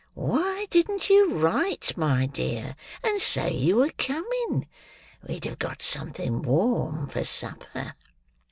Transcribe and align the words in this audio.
Why 0.15 0.65
didn't 0.71 1.11
you 1.11 1.35
write, 1.35 1.95
my 1.95 2.25
dear, 2.25 2.75
and 3.03 3.21
say 3.21 3.53
you 3.53 3.75
were 3.75 3.91
coming? 3.99 4.67
We'd 5.27 5.45
have 5.45 5.59
got 5.59 5.83
something 5.83 6.41
warm 6.41 7.07
for 7.07 7.23
supper." 7.23 7.93